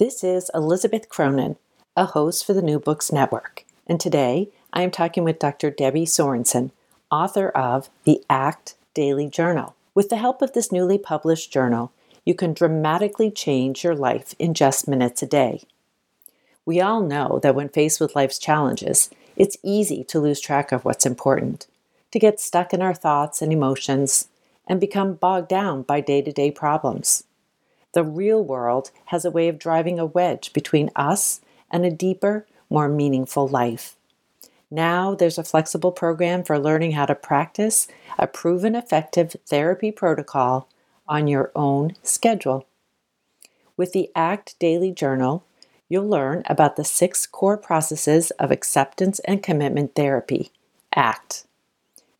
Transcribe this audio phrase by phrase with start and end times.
[0.00, 1.56] This is Elizabeth Cronin,
[1.94, 5.70] a host for the New Books Network, and today I am talking with Dr.
[5.70, 6.70] Debbie Sorensen,
[7.10, 9.74] author of the ACT Daily Journal.
[9.94, 11.92] With the help of this newly published journal,
[12.24, 15.64] you can dramatically change your life in just minutes a day.
[16.64, 20.86] We all know that when faced with life's challenges, it's easy to lose track of
[20.86, 21.66] what's important,
[22.12, 24.28] to get stuck in our thoughts and emotions,
[24.66, 27.24] and become bogged down by day to day problems.
[27.92, 31.40] The real world has a way of driving a wedge between us
[31.70, 33.96] and a deeper, more meaningful life.
[34.70, 40.68] Now there's a flexible program for learning how to practice a proven effective therapy protocol
[41.08, 42.66] on your own schedule.
[43.76, 45.44] With the ACT Daily Journal,
[45.88, 50.52] you'll learn about the six core processes of acceptance and commitment therapy,
[50.94, 51.46] ACT.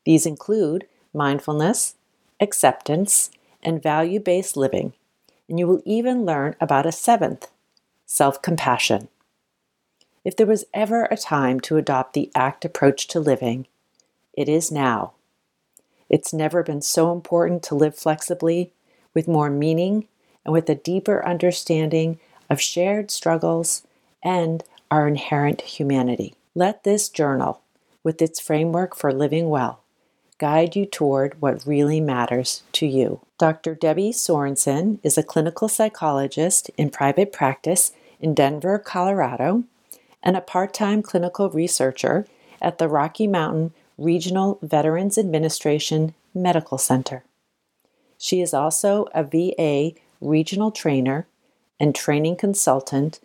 [0.04, 1.94] These include mindfulness,
[2.40, 3.30] acceptance,
[3.62, 4.94] and value based living
[5.50, 7.48] and you will even learn about a seventh
[8.06, 9.08] self compassion.
[10.24, 13.66] If there was ever a time to adopt the ACT approach to living,
[14.32, 15.12] it is now.
[16.08, 18.72] It's never been so important to live flexibly,
[19.12, 20.06] with more meaning,
[20.44, 23.86] and with a deeper understanding of shared struggles
[24.22, 26.34] and our inherent humanity.
[26.54, 27.60] Let this journal,
[28.02, 29.82] with its framework for living well,
[30.40, 33.20] guide you toward what really matters to you.
[33.38, 33.74] Dr.
[33.74, 39.64] Debbie Sorensen is a clinical psychologist in private practice in Denver, Colorado,
[40.22, 42.26] and a part time clinical researcher
[42.60, 47.22] at the Rocky Mountain Regional Veterans Administration Medical Center.
[48.18, 49.92] She is also a VA
[50.22, 51.26] regional trainer
[51.78, 53.20] and training consultant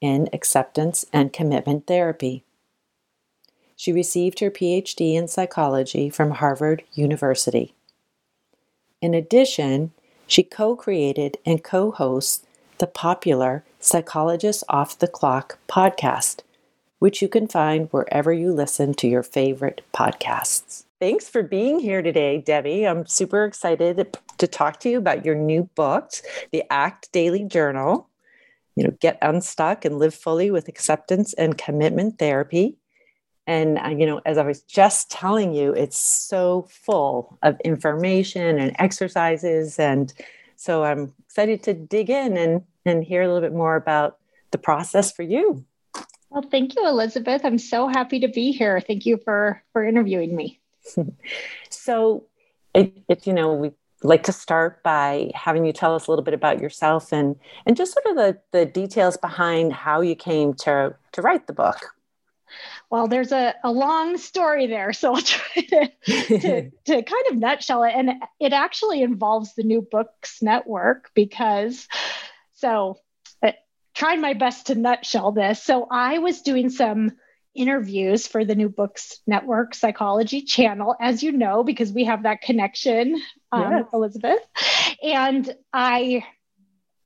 [0.00, 2.44] in acceptance and commitment therapy.
[3.80, 7.72] She received her PhD in psychology from Harvard University.
[9.00, 9.92] In addition,
[10.26, 12.44] she co created and co hosts
[12.76, 16.40] the popular Psychologist Off the Clock podcast,
[16.98, 20.84] which you can find wherever you listen to your favorite podcasts.
[21.00, 22.86] Thanks for being here today, Debbie.
[22.86, 26.10] I'm super excited to talk to you about your new book,
[26.52, 28.10] The ACT Daily Journal.
[28.76, 32.76] You know, get unstuck and live fully with acceptance and commitment therapy.
[33.50, 38.60] And, uh, you know, as I was just telling you, it's so full of information
[38.60, 39.76] and exercises.
[39.76, 40.12] And
[40.54, 44.18] so I'm excited to dig in and, and hear a little bit more about
[44.52, 45.64] the process for you.
[46.30, 47.44] Well, thank you, Elizabeth.
[47.44, 48.80] I'm so happy to be here.
[48.80, 50.60] Thank you for, for interviewing me.
[51.70, 52.26] so,
[52.72, 53.72] it, it, you know, we
[54.04, 57.36] like to start by having you tell us a little bit about yourself and
[57.66, 61.52] and just sort of the the details behind how you came to to write the
[61.52, 61.76] book
[62.90, 67.36] well, there's a, a long story there, so I'll try to, to, to kind of
[67.36, 67.92] nutshell it.
[67.94, 71.88] And it actually involves the New Books Network because,
[72.54, 72.98] so
[73.42, 73.52] uh,
[73.94, 75.62] trying my best to nutshell this.
[75.62, 77.12] So I was doing some
[77.54, 82.42] interviews for the New Books Network Psychology channel, as you know, because we have that
[82.42, 83.20] connection,
[83.52, 83.84] um, yes.
[83.92, 84.40] Elizabeth.
[85.02, 86.24] And I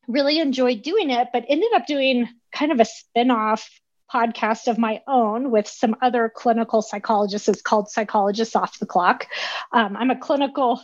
[0.06, 3.69] really enjoyed doing it, but ended up doing kind of a spin off
[4.13, 7.49] podcast of my own with some other clinical psychologists.
[7.49, 9.27] It's called Psychologists Off the Clock.
[9.73, 10.81] Um, I'm a clinical.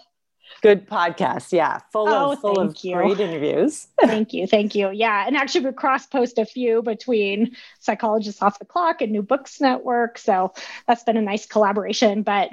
[0.63, 2.97] Good podcast, yeah, full oh, of full of you.
[2.97, 3.87] great interviews.
[4.01, 4.91] thank you, thank you.
[4.91, 9.23] Yeah, and actually we cross post a few between Psychologists Off the Clock and New
[9.23, 10.53] Books Network, so
[10.87, 12.23] that's been a nice collaboration.
[12.23, 12.51] But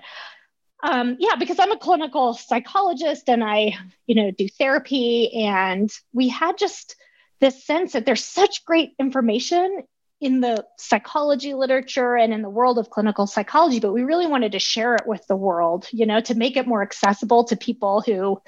[0.84, 3.74] um, yeah, because I'm a clinical psychologist and I,
[4.06, 6.96] you know, do therapy, and we had just
[7.40, 9.84] this sense that there's such great information
[10.20, 14.54] in the psychology literature and in the world of clinical psychology, but we really wanted
[14.54, 18.02] to share it with the world, you know, to make it more accessible to people
[18.02, 18.42] who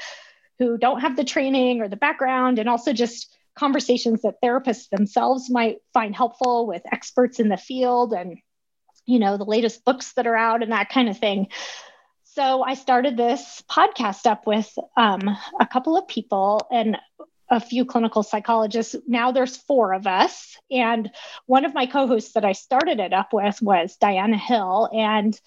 [0.58, 5.50] who don't have the training or the background and also just conversations that therapists themselves
[5.50, 8.38] might find helpful with experts in the field and
[9.06, 11.48] you know the latest books that are out and that kind of thing.
[12.24, 15.22] So i started this podcast up with um,
[15.60, 16.98] a couple of people and
[17.50, 18.96] a few clinical psychologists.
[19.08, 20.56] Now there's four of us.
[20.70, 21.10] And
[21.46, 24.90] one of my co hosts that I started it up with was Diana Hill.
[24.94, 25.40] And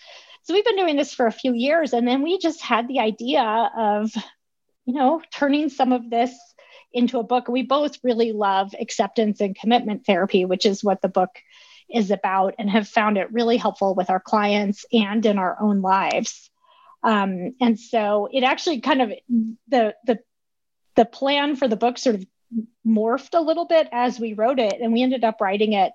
[0.43, 1.93] so we've been doing this for a few years.
[1.93, 4.13] And then we just had the idea of,
[4.85, 6.33] you know, turning some of this
[6.93, 7.49] into a book.
[7.49, 11.31] We both really love acceptance and commitment therapy, which is what the book
[11.89, 15.83] is about, and have found it really helpful with our clients and in our own
[15.83, 16.51] lives.
[17.03, 19.13] Um, and so it actually kind of
[19.69, 20.19] the the
[20.97, 22.27] the plan for the book sort of
[22.87, 25.93] morphed a little bit as we wrote it, and we ended up writing it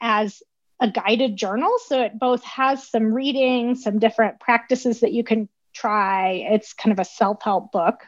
[0.00, 0.42] as
[0.80, 1.70] a guided journal.
[1.86, 6.46] So it both has some reading, some different practices that you can try.
[6.50, 8.06] It's kind of a self help book.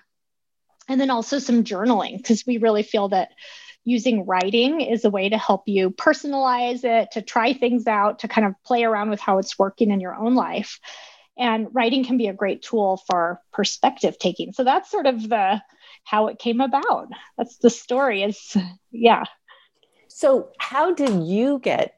[0.89, 3.29] And then also some journaling, because we really feel that
[3.85, 8.29] using writing is a way to help you personalize it, to try things out, to
[8.29, 10.81] kind of play around with how it's working in your own life.
[11.39, 14.53] And writing can be a great tool for perspective taking.
[14.53, 15.63] So that's sort of the
[16.05, 17.09] how it came about.
[17.37, 18.57] That's the story is
[18.91, 19.25] yeah.
[20.09, 21.97] So how did you get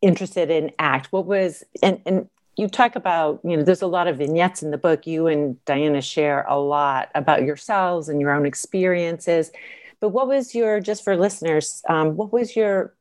[0.00, 1.12] interested in ACT?
[1.12, 2.28] What was and and
[2.58, 5.06] you talk about, you know, there's a lot of vignettes in the book.
[5.06, 9.52] You and Diana share a lot about yourselves and your own experiences.
[10.00, 12.94] But what was your, just for listeners, um, what was your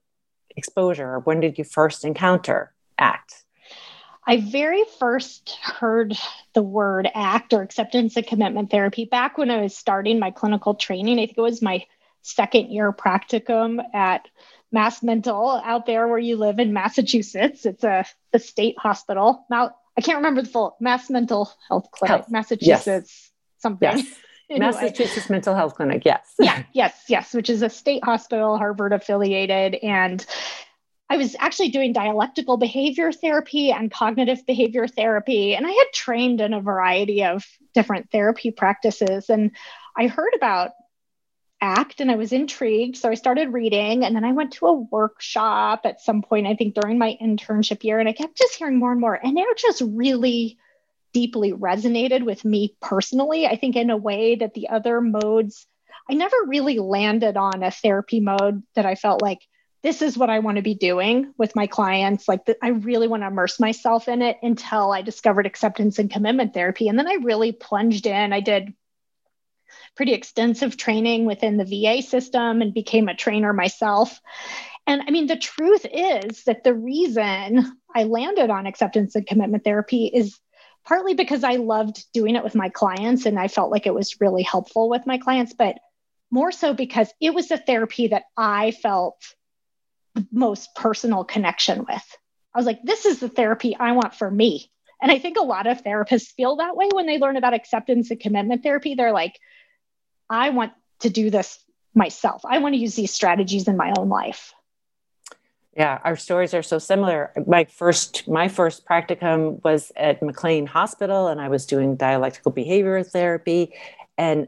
[0.55, 1.19] exposure?
[1.19, 3.45] When did you first encounter ACT?
[4.27, 6.17] I very first heard
[6.53, 10.75] the word ACT or acceptance and commitment therapy back when I was starting my clinical
[10.75, 11.17] training.
[11.17, 11.85] I think it was my
[12.23, 14.27] second year practicum at
[14.69, 17.65] Mass Mental out there where you live in Massachusetts.
[17.65, 18.03] It's a
[18.33, 19.45] the state hospital.
[19.49, 22.29] Now I can't remember the full Mass Mental Health Clinic, Health.
[22.29, 23.31] Massachusetts yes.
[23.59, 23.97] something.
[23.97, 24.05] Yes.
[24.49, 24.65] anyway.
[24.65, 26.03] Massachusetts Mental Health Clinic.
[26.03, 26.33] Yes.
[26.37, 26.63] yeah.
[26.73, 27.05] Yes.
[27.07, 27.33] Yes.
[27.33, 30.25] Which is a state hospital, Harvard affiliated, and
[31.09, 36.41] I was actually doing dialectical behavior therapy and cognitive behavior therapy, and I had trained
[36.41, 39.29] in a variety of different therapy practices.
[39.29, 39.51] And
[39.97, 40.71] I heard about
[41.61, 42.97] act and I was intrigued.
[42.97, 46.55] So I started reading and then I went to a workshop at some point, I
[46.55, 49.15] think during my internship year, and I kept just hearing more and more.
[49.15, 50.57] And it just really
[51.13, 53.47] deeply resonated with me personally.
[53.47, 55.65] I think in a way that the other modes,
[56.09, 59.39] I never really landed on a therapy mode that I felt like
[59.87, 62.27] this is what I want to be doing with my clients.
[62.27, 66.53] Like, I really want to immerse myself in it until I discovered acceptance and commitment
[66.53, 66.89] therapy.
[66.89, 68.33] And then I really plunged in.
[68.33, 68.73] I did
[69.95, 74.19] pretty extensive training within the VA system and became a trainer myself.
[74.85, 79.63] And I mean, the truth is that the reason I landed on acceptance and commitment
[79.63, 80.37] therapy is
[80.85, 84.19] partly because I loved doing it with my clients and I felt like it was
[84.19, 85.77] really helpful with my clients, but
[86.29, 89.46] more so because it was the therapy that I felt the
[90.31, 92.17] most personal connection with.
[92.53, 94.71] I was like, this is the therapy I want for me.
[95.01, 98.09] And I think a lot of therapists feel that way when they learn about acceptance
[98.09, 98.95] and commitment therapy.
[98.95, 99.39] They're like,
[100.29, 101.59] I want to do this
[101.93, 102.41] myself.
[102.45, 104.53] I want to use these strategies in my own life.
[105.75, 107.31] Yeah, our stories are so similar.
[107.45, 113.03] My first my first practicum was at McLean Hospital and I was doing dialectical behavior
[113.03, 113.73] therapy
[114.17, 114.47] and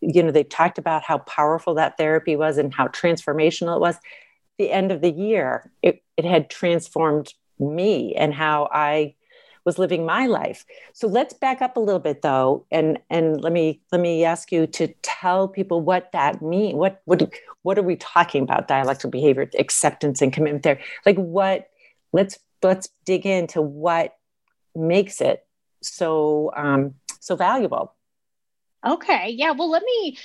[0.00, 3.96] you know they talked about how powerful that therapy was and how transformational it was.
[4.58, 9.14] The end of the year, it, it had transformed me and how I
[9.64, 10.64] was living my life.
[10.94, 14.50] So let's back up a little bit though, and and let me let me ask
[14.50, 16.74] you to tell people what that means.
[16.74, 17.30] What what
[17.62, 18.66] what are we talking about?
[18.66, 20.62] Dialectical behavior, acceptance, and commitment.
[20.62, 21.68] There, like what?
[22.12, 24.16] Let's let's dig into what
[24.74, 25.46] makes it
[25.82, 27.94] so um, so valuable.
[28.86, 29.50] Okay, yeah.
[29.50, 30.16] Well, let me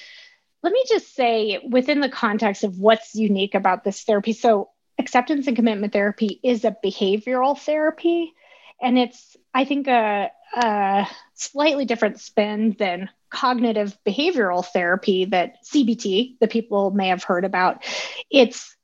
[0.63, 4.33] let me just say within the context of what's unique about this therapy.
[4.33, 8.33] So acceptance and commitment therapy is a behavioral therapy
[8.81, 16.37] and it's i think a, a slightly different spin than cognitive behavioral therapy that cbt
[16.39, 17.83] the people may have heard about
[18.29, 18.75] it's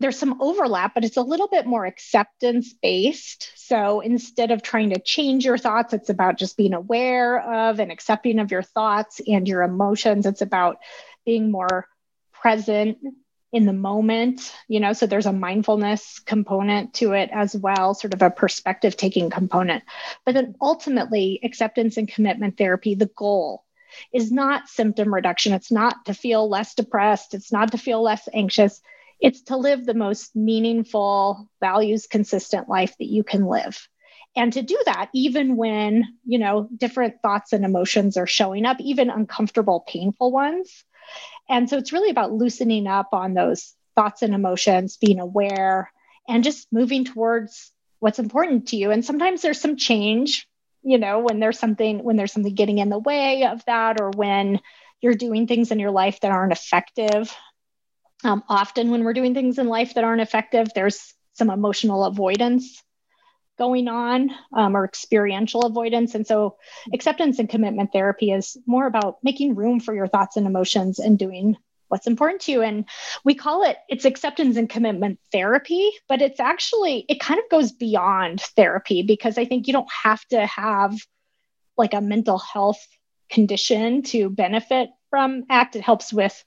[0.00, 3.52] there's some overlap, but it's a little bit more acceptance based.
[3.54, 7.92] So instead of trying to change your thoughts, it's about just being aware of and
[7.92, 10.26] accepting of your thoughts and your emotions.
[10.26, 10.78] It's about
[11.24, 11.86] being more
[12.32, 12.98] present
[13.52, 18.12] in the moment, you know, so there's a mindfulness component to it as well, sort
[18.12, 19.84] of a perspective taking component.
[20.26, 23.64] But then ultimately, acceptance and commitment therapy, the goal
[24.12, 25.52] is not symptom reduction.
[25.52, 28.80] It's not to feel less depressed, it's not to feel less anxious.
[29.20, 33.88] It's to live the most meaningful, values consistent life that you can live.
[34.36, 38.80] And to do that, even when, you know, different thoughts and emotions are showing up,
[38.80, 40.84] even uncomfortable, painful ones,
[41.48, 45.92] and so it's really about loosening up on those thoughts and emotions, being aware,
[46.28, 48.90] and just moving towards what's important to you.
[48.90, 50.48] And sometimes there's some change,
[50.82, 54.10] you know, when there's something when there's something getting in the way of that, or
[54.10, 54.60] when
[55.00, 57.34] you're doing things in your life that aren't effective.
[58.22, 62.82] Um, often, when we're doing things in life that aren't effective, there's some emotional avoidance
[63.58, 66.14] going on um, or experiential avoidance.
[66.14, 66.56] And so,
[66.92, 71.18] acceptance and commitment therapy is more about making room for your thoughts and emotions and
[71.18, 71.56] doing
[71.88, 72.86] what's important to you and
[73.24, 77.72] we call it it's acceptance and commitment therapy but it's actually it kind of goes
[77.72, 80.96] beyond therapy because i think you don't have to have
[81.76, 82.84] like a mental health
[83.30, 86.44] condition to benefit from act it helps with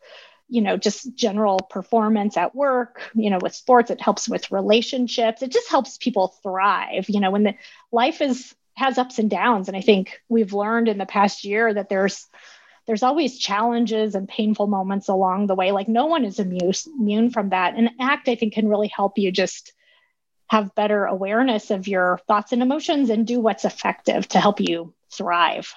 [0.49, 5.41] you know just general performance at work you know with sports it helps with relationships
[5.41, 7.55] it just helps people thrive you know when the
[7.91, 11.73] life is has ups and downs and i think we've learned in the past year
[11.73, 12.27] that there's
[12.87, 15.71] there's always challenges and painful moments along the way.
[15.73, 17.75] Like no one is immune, immune from that.
[17.75, 19.73] And ACT, I think, can really help you just
[20.49, 24.93] have better awareness of your thoughts and emotions and do what's effective to help you
[25.11, 25.73] thrive.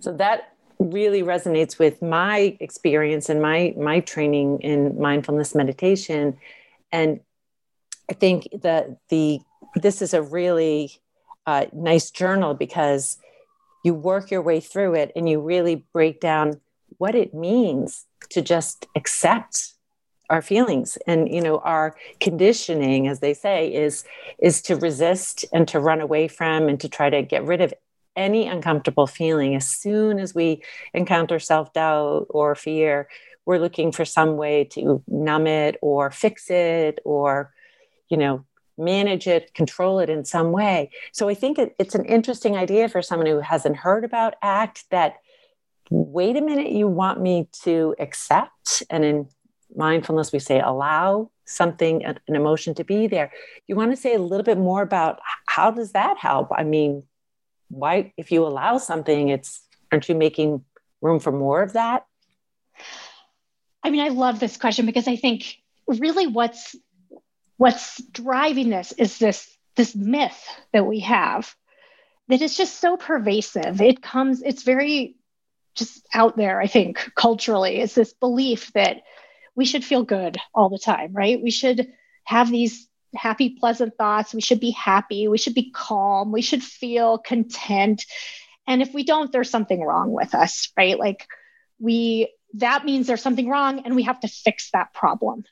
[0.00, 6.36] So that really resonates with my experience and my my training in mindfulness meditation.
[6.92, 7.20] And
[8.10, 9.40] i think that the
[9.74, 10.92] this is a really
[11.46, 13.18] uh, nice journal because
[13.84, 16.60] you work your way through it and you really break down
[16.98, 19.74] what it means to just accept
[20.30, 20.96] our feelings.
[21.06, 24.04] And you know our conditioning as they say is
[24.38, 27.74] is to resist and to run away from and to try to get rid of
[28.16, 33.08] any uncomfortable feeling as soon as we encounter self-doubt or fear
[33.46, 37.52] we're looking for some way to numb it or fix it or
[38.08, 38.44] you know
[38.76, 40.90] manage it, control it in some way.
[41.12, 44.84] So I think it, it's an interesting idea for someone who hasn't heard about ACT
[44.90, 45.14] that,
[45.90, 48.82] wait a minute, you want me to accept.
[48.90, 49.28] And in
[49.74, 53.32] mindfulness, we say allow something, an emotion to be there.
[53.66, 56.48] You want to say a little bit more about how does that help?
[56.52, 57.04] I mean,
[57.74, 60.64] why, if you allow something, it's, aren't you making
[61.00, 62.06] room for more of that?
[63.82, 66.74] I mean, I love this question because I think really what's
[67.56, 71.54] what's driving this is this this myth that we have
[72.28, 73.80] that is just so pervasive.
[73.80, 75.16] It comes it's very
[75.74, 77.80] just out there i think culturally.
[77.80, 79.02] Is this belief that
[79.56, 81.42] we should feel good all the time right?
[81.42, 81.92] We should
[82.24, 86.62] have these happy pleasant thoughts we should be happy we should be calm we should
[86.62, 88.04] feel content
[88.66, 91.26] and if we don't there's something wrong with us right like
[91.78, 95.44] we that means there's something wrong and we have to fix that problem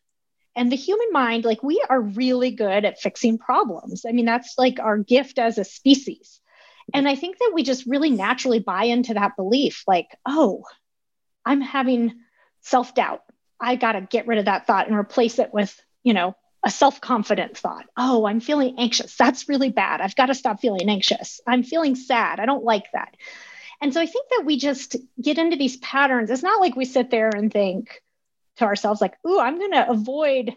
[0.54, 4.04] and the human mind, like we are really good at fixing problems.
[4.06, 6.40] I mean, that's like our gift as a species.
[6.92, 10.64] And I think that we just really naturally buy into that belief like, oh,
[11.44, 12.12] I'm having
[12.60, 13.22] self doubt.
[13.58, 16.70] I got to get rid of that thought and replace it with, you know, a
[16.70, 17.86] self confident thought.
[17.96, 19.16] Oh, I'm feeling anxious.
[19.16, 20.00] That's really bad.
[20.00, 21.40] I've got to stop feeling anxious.
[21.46, 22.40] I'm feeling sad.
[22.40, 23.16] I don't like that.
[23.80, 26.30] And so I think that we just get into these patterns.
[26.30, 28.00] It's not like we sit there and think,
[28.56, 30.54] to ourselves like, ooh, I'm going to avoid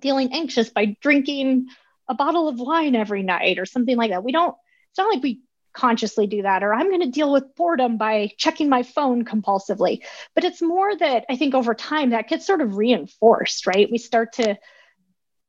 [0.00, 1.66] feeling anxious by drinking
[2.08, 4.24] a bottle of wine every night or something like that.
[4.24, 4.54] We don't,
[4.90, 5.40] it's not like we
[5.72, 10.00] consciously do that, or I'm going to deal with boredom by checking my phone compulsively.
[10.34, 13.90] But it's more that I think over time that gets sort of reinforced, right?
[13.90, 14.56] We start to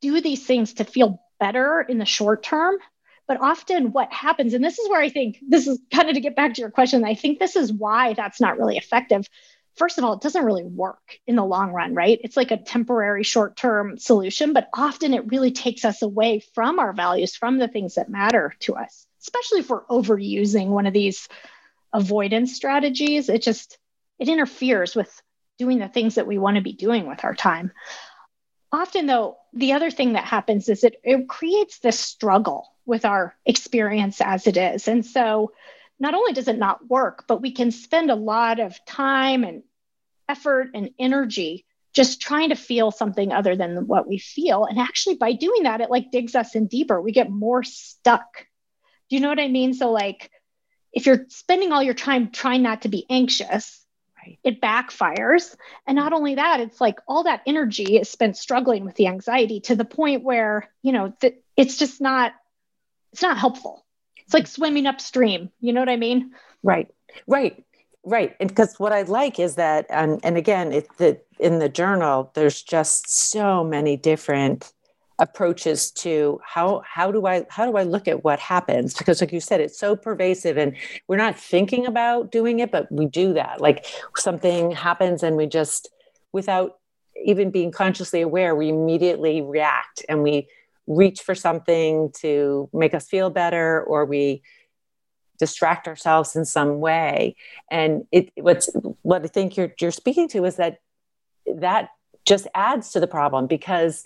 [0.01, 2.75] do these things to feel better in the short term.
[3.27, 6.21] But often what happens, and this is where I think this is kind of to
[6.21, 9.27] get back to your question, I think this is why that's not really effective
[9.75, 12.19] first of all, it doesn't really work in the long run, right?
[12.23, 16.79] It's like a temporary short term solution, but often it really takes us away from
[16.79, 20.93] our values, from the things that matter to us, especially if we're overusing one of
[20.93, 21.27] these
[21.93, 23.29] avoidance strategies.
[23.29, 23.77] It just,
[24.19, 25.11] it interferes with
[25.57, 27.71] doing the things that we want to be doing with our time.
[28.71, 33.35] Often, though, the other thing that happens is it, it creates this struggle with our
[33.45, 34.87] experience as it is.
[34.87, 35.51] And so,
[35.99, 39.63] not only does it not work, but we can spend a lot of time and
[40.27, 44.65] effort and energy just trying to feel something other than what we feel.
[44.65, 47.01] And actually, by doing that, it like digs us in deeper.
[47.01, 48.47] We get more stuck.
[49.09, 49.73] Do you know what I mean?
[49.73, 50.31] So, like,
[50.93, 53.80] if you're spending all your time trying not to be anxious.
[54.43, 55.55] It backfires.
[55.87, 59.59] And not only that, it's like all that energy is spent struggling with the anxiety
[59.61, 62.33] to the point where, you know, th- it's just not,
[63.11, 63.85] it's not helpful
[64.31, 65.49] it's like swimming upstream.
[65.59, 66.31] You know what I mean?
[66.63, 66.87] Right,
[67.27, 67.61] right,
[68.05, 68.33] right.
[68.39, 72.31] And because what I like is that, and, and again, it's the, in the journal,
[72.33, 74.71] there's just so many different
[75.21, 78.95] approaches to how how do I how do I look at what happens?
[78.97, 80.75] Because like you said it's so pervasive and
[81.07, 83.61] we're not thinking about doing it but we do that.
[83.61, 83.85] Like
[84.17, 85.89] something happens and we just
[86.33, 86.79] without
[87.23, 90.47] even being consciously aware we immediately react and we
[90.87, 94.41] reach for something to make us feel better or we
[95.37, 97.35] distract ourselves in some way.
[97.69, 98.69] And it what's
[99.03, 100.79] what i think you're you're speaking to is that
[101.57, 101.89] that
[102.25, 104.03] just adds to the problem because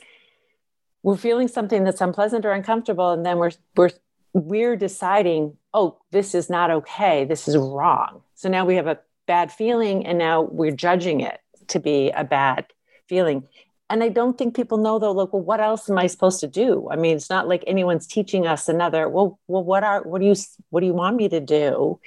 [1.06, 3.92] we're feeling something that's unpleasant or uncomfortable and then we're we're
[4.34, 8.22] we're deciding oh this is not okay this is wrong.
[8.34, 12.24] So now we have a bad feeling and now we're judging it to be a
[12.24, 12.66] bad
[13.08, 13.48] feeling.
[13.88, 16.48] And i don't think people know though like well what else am i supposed to
[16.48, 16.88] do?
[16.90, 20.26] I mean it's not like anyone's teaching us another well well what are what do
[20.28, 20.36] you
[20.72, 22.00] what do you want me to do?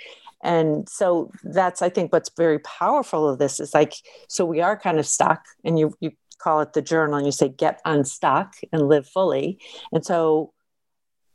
[0.43, 3.95] And so that's i think what's very powerful of this is like
[4.29, 7.33] so we are kind of stuck and you you call it the journal and you
[7.33, 9.59] say get unstuck and live fully.
[9.93, 10.53] And so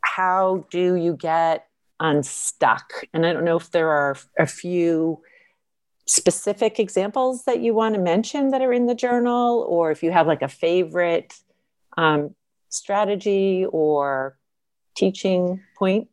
[0.02, 1.68] how do you get
[2.00, 3.06] unstuck?
[3.14, 5.22] And i don't know if there are a few
[6.06, 10.12] specific examples that you want to mention that are in the journal or if you
[10.12, 11.34] have like a favorite
[11.98, 12.36] um,
[12.70, 14.38] strategy or
[14.96, 16.10] teaching point.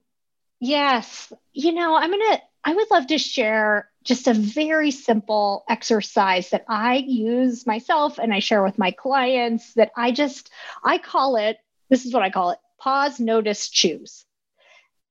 [0.61, 1.32] Yes.
[1.52, 6.64] You know i'm gonna i would love to share just a very simple exercise that
[6.69, 10.50] i use myself and i share with my clients that i just
[10.85, 14.25] i call it this is what i call it pause notice choose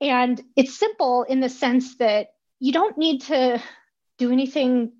[0.01, 2.29] and it's simple in the sense that
[2.59, 3.61] you don't need to
[4.17, 4.91] do anything,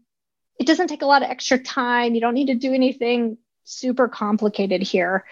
[0.60, 2.15] it doesn't take a lot of extra time.
[2.15, 5.25] You don't need to do anything super complicated here.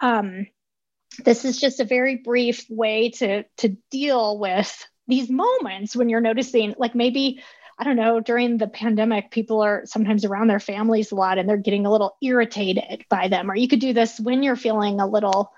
[0.00, 0.46] Um,
[1.24, 6.20] this is just a very brief way to, to deal with these moments when you're
[6.20, 7.42] noticing, like maybe,
[7.78, 11.48] I don't know, during the pandemic, people are sometimes around their families a lot and
[11.48, 13.50] they're getting a little irritated by them.
[13.50, 15.52] Or you could do this when you're feeling a little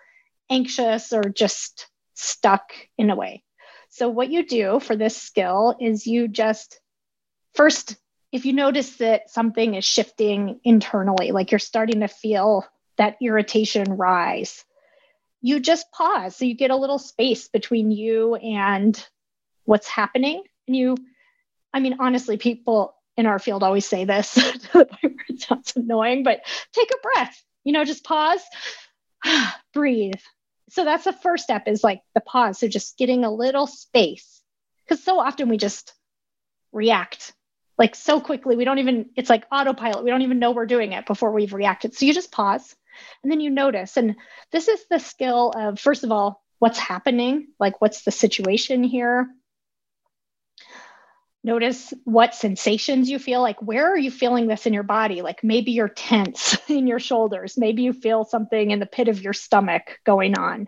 [0.51, 3.43] anxious or just stuck in a way.
[3.91, 6.81] So, what you do for this skill is you just
[7.55, 7.97] first,
[8.33, 12.65] if you notice that something is shifting internally, like you're starting to feel
[12.97, 14.65] that irritation rise,
[15.41, 16.37] you just pause.
[16.37, 19.03] So you get a little space between you and
[19.65, 20.43] what's happening.
[20.67, 20.97] And you,
[21.77, 24.37] I mean, honestly, people in our field always say this.
[24.75, 26.41] it sounds annoying, but
[26.73, 28.41] take a breath, you know, just pause,
[29.75, 30.21] breathe,
[30.71, 32.59] so that's the first step is like the pause.
[32.59, 34.43] So just getting a little space.
[34.85, 35.93] Because so often we just
[36.73, 37.33] react
[37.79, 38.57] like so quickly.
[38.57, 40.05] We don't even, it's like autopilot.
[40.05, 41.95] We don't even know we're doing it before we've reacted.
[41.95, 42.75] So you just pause
[43.23, 43.97] and then you notice.
[43.97, 44.17] And
[44.53, 47.49] this is the skill of, first of all, what's happening?
[47.61, 49.29] Like, what's the situation here?
[51.47, 53.41] Notice what sensations you feel.
[53.41, 55.23] Like, where are you feeling this in your body?
[55.23, 57.57] Like, maybe you're tense in your shoulders.
[57.57, 60.67] Maybe you feel something in the pit of your stomach going on.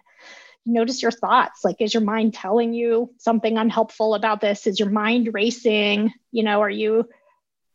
[0.64, 1.64] Notice your thoughts.
[1.64, 4.68] Like, is your mind telling you something unhelpful about this?
[4.68, 6.12] Is your mind racing?
[6.30, 7.08] You know, are you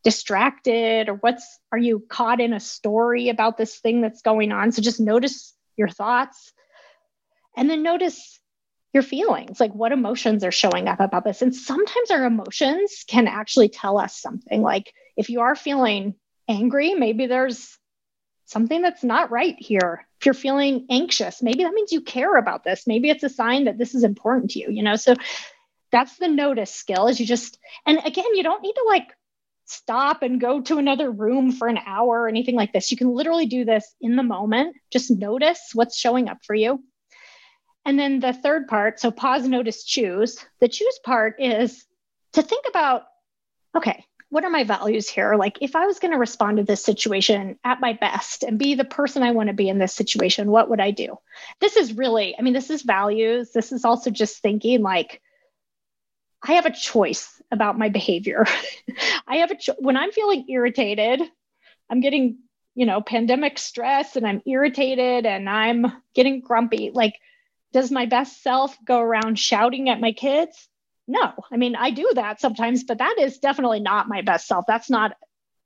[0.02, 4.72] distracted or what's, are you caught in a story about this thing that's going on?
[4.72, 6.54] So just notice your thoughts
[7.54, 8.40] and then notice
[8.94, 11.42] your feelings, like what emotions are showing up about this.
[11.42, 14.62] And sometimes our emotions can actually tell us something.
[14.62, 16.14] Like if you are feeling
[16.48, 17.76] angry, maybe there's
[18.44, 20.06] something that's not right here.
[20.20, 22.86] If you're feeling anxious, maybe that means you care about this.
[22.86, 24.96] Maybe it's a sign that this is important to you, you know?
[24.96, 25.16] So
[25.90, 29.08] that's the notice skill is you just, and again, you don't need to like
[29.64, 32.92] stop and go to another room for an hour or anything like this.
[32.92, 34.76] You can literally do this in the moment.
[34.92, 36.80] Just notice what's showing up for you
[37.84, 40.44] and then the third part, so pause, notice, choose.
[40.60, 41.84] The choose part is
[42.32, 43.04] to think about
[43.76, 45.36] okay, what are my values here?
[45.36, 48.74] Like, if I was going to respond to this situation at my best and be
[48.74, 51.18] the person I want to be in this situation, what would I do?
[51.60, 53.52] This is really, I mean, this is values.
[53.52, 55.20] This is also just thinking like,
[56.42, 58.44] I have a choice about my behavior.
[59.26, 61.22] I have a cho- when I'm feeling irritated,
[61.88, 62.38] I'm getting,
[62.74, 66.90] you know, pandemic stress and I'm irritated and I'm getting grumpy.
[66.92, 67.14] Like,
[67.74, 70.68] does my best self go around shouting at my kids?
[71.08, 71.32] No.
[71.52, 74.64] I mean, I do that sometimes, but that is definitely not my best self.
[74.66, 75.16] That's not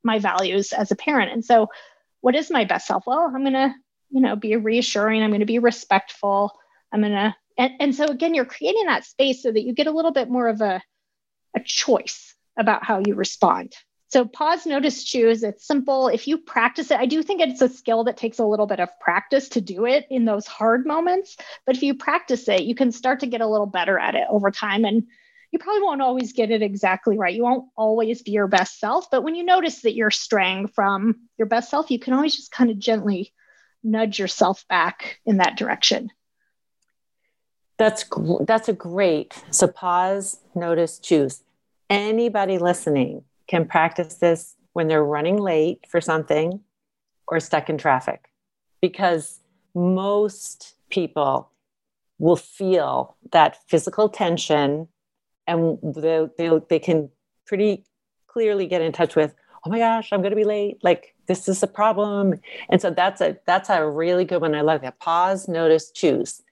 [0.02, 1.32] my values as a parent.
[1.32, 1.68] And so,
[2.22, 3.04] what is my best self?
[3.06, 3.74] Well, I'm going to,
[4.10, 5.22] you know, be reassuring.
[5.22, 6.58] I'm going to be respectful.
[6.92, 9.86] I'm going to, and, and so again, you're creating that space so that you get
[9.86, 10.82] a little bit more of a,
[11.54, 13.74] a choice about how you respond.
[14.08, 15.42] So pause, notice, choose.
[15.42, 16.08] It's simple.
[16.08, 18.80] If you practice it, I do think it's a skill that takes a little bit
[18.80, 21.36] of practice to do it in those hard moments.
[21.66, 24.24] But if you practice it, you can start to get a little better at it
[24.30, 24.86] over time.
[24.86, 25.04] And
[25.52, 27.34] you probably won't always get it exactly right.
[27.34, 29.10] You won't always be your best self.
[29.10, 32.50] But when you notice that you're straying from your best self, you can always just
[32.50, 33.34] kind of gently
[33.84, 36.10] nudge yourself back in that direction.
[37.76, 38.04] That's
[38.40, 39.44] that's a great.
[39.50, 41.42] So pause, notice, choose.
[41.90, 46.60] Anybody listening can practice this when they're running late for something
[47.26, 48.30] or stuck in traffic.
[48.80, 49.40] Because
[49.74, 51.50] most people
[52.18, 54.88] will feel that physical tension
[55.46, 57.10] and they, they, they can
[57.46, 57.84] pretty
[58.26, 59.34] clearly get in touch with
[59.64, 60.78] oh my gosh i'm going to be late.
[60.82, 62.34] Like this is a problem.
[62.68, 64.54] And so that's a that's a really good one.
[64.54, 64.98] I love that.
[64.98, 66.42] Pause notice choose.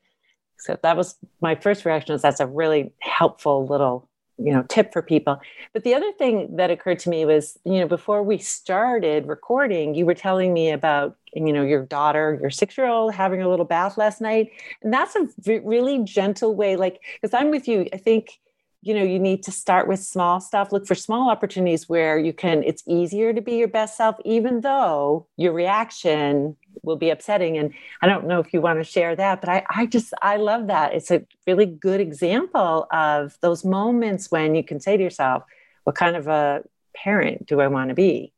[0.59, 4.93] So that was my first reaction is that's a really helpful little you know tip
[4.93, 5.41] for people.
[5.73, 9.95] But the other thing that occurred to me was you know before we started recording
[9.95, 13.49] you were telling me about you know your daughter your six year old having a
[13.49, 14.51] little bath last night.
[14.83, 18.39] And that's a really gentle way like because i'm with you i think
[18.87, 20.71] you know you need to start with small stuff.
[20.71, 24.61] Look for small opportunities where you can it's easier to be your best self even
[24.61, 27.59] though your reaction will be upsetting.
[27.59, 30.37] And i don't know if you want to share that but i i just i
[30.37, 30.95] love that.
[30.95, 35.43] It's a really good example of those moments when you can say to yourself
[35.83, 36.63] what kind of a
[36.95, 38.33] parent do i want to be?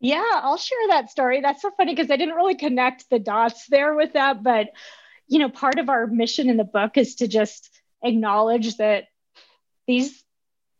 [0.00, 1.40] Yeah i'll share that story.
[1.40, 4.68] That's so funny because i didn't really connect the dots there with that but
[5.26, 7.70] you know part of our mission in the book is to just
[8.02, 9.04] acknowledge that
[9.86, 10.22] these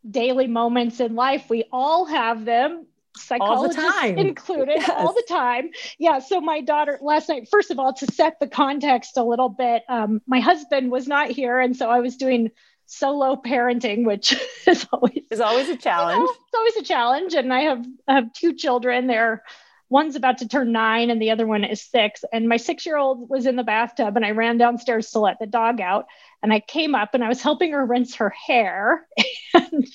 [0.09, 2.87] daily moments in life we all have them
[3.17, 4.91] psychologists included yes.
[4.91, 5.71] all the time.
[5.99, 6.19] Yeah.
[6.19, 9.83] So my daughter last night, first of all, to set the context a little bit,
[9.89, 12.51] um, my husband was not here, and so I was doing
[12.87, 14.37] solo parenting, which
[14.67, 16.19] is always is always a challenge.
[16.19, 19.07] You know, it's always a challenge, and I have I have two children.
[19.07, 19.43] They're
[19.89, 22.23] one's about to turn nine, and the other one is six.
[22.33, 25.39] And my six year old was in the bathtub, and I ran downstairs to let
[25.39, 26.07] the dog out.
[26.43, 29.07] And I came up and I was helping her rinse her hair.
[29.53, 29.87] And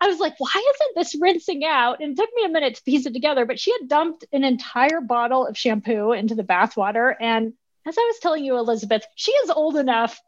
[0.00, 2.00] I was like, why isn't this rinsing out?
[2.00, 4.42] And it took me a minute to piece it together, but she had dumped an
[4.42, 7.14] entire bottle of shampoo into the bathwater.
[7.20, 7.52] And
[7.86, 10.20] as I was telling you, Elizabeth, she is old enough.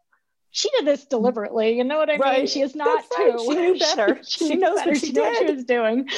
[0.53, 1.77] She did this deliberately.
[1.77, 2.39] You know what I right.
[2.39, 2.47] mean?
[2.47, 3.33] She is not right.
[3.33, 3.39] two.
[3.41, 4.21] She knew better.
[4.25, 4.91] she, she, she knows better.
[4.91, 5.23] what she, she did.
[5.23, 6.09] what she was doing.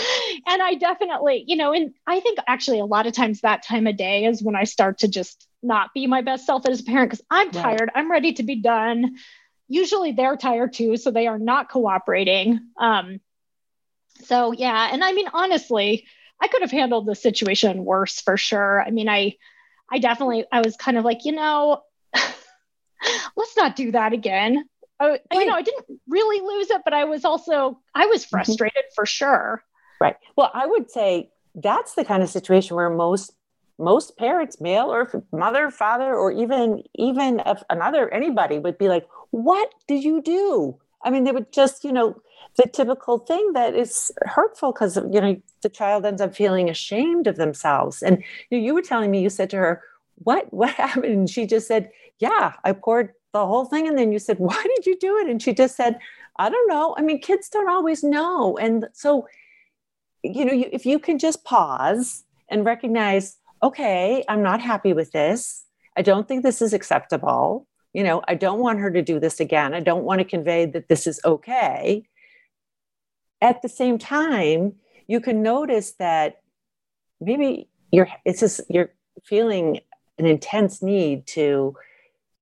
[0.47, 3.87] And I definitely, you know, and I think actually a lot of times that time
[3.87, 6.85] of day is when I start to just not be my best self as a
[6.85, 7.55] parent because I'm right.
[7.55, 7.91] tired.
[7.95, 9.17] I'm ready to be done.
[9.69, 12.61] Usually they're tired too, so they are not cooperating.
[12.79, 13.21] Um,
[14.25, 16.07] so yeah, and I mean honestly,
[16.41, 18.83] I could have handled the situation worse for sure.
[18.83, 19.37] I mean, I
[19.91, 21.83] I definitely I was kind of like, you know,
[23.37, 24.65] let's not do that again.
[24.99, 25.21] I, right.
[25.33, 28.31] You know, I didn't really lose it, but I was also I was mm-hmm.
[28.31, 28.95] frustrated mm-hmm.
[28.95, 29.63] for sure.
[30.01, 30.17] Right.
[30.37, 33.33] Well, I would say that's the kind of situation where most
[33.79, 39.07] most parents, male or mother, father, or even even if another anybody would be like,
[39.31, 42.21] "What did you do?" I mean, they would just, you know,
[42.57, 47.27] the typical thing that is hurtful because you know the child ends up feeling ashamed
[47.27, 48.03] of themselves.
[48.03, 49.83] And you, know, you were telling me you said to her
[50.17, 51.05] what what happened?
[51.05, 54.63] And she just said yeah i poured the whole thing and then you said why
[54.75, 55.29] did you do it?
[55.29, 55.99] And she just said
[56.39, 56.95] i don't know.
[56.99, 58.57] I mean kids don't always know.
[58.57, 59.29] And so
[60.23, 65.13] you know you, if you can just pause and recognize okay i'm not happy with
[65.13, 65.65] this.
[65.97, 67.67] I don't think this is acceptable.
[67.93, 69.75] You know i don't want her to do this again.
[69.75, 72.07] I don't want to convey that this is okay.
[73.43, 74.75] At the same time,
[75.07, 76.41] you can notice that
[77.21, 78.91] maybe you're it's just you're
[79.25, 79.81] feeling
[80.19, 81.75] an intense need to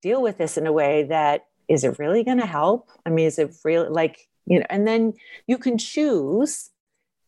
[0.03, 2.91] deal with this in a way that is it really going to help?
[3.07, 5.15] I mean, is it really like, you know, and then
[5.47, 6.71] you can choose